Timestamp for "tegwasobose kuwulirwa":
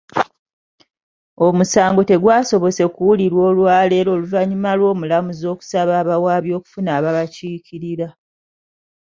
2.09-3.41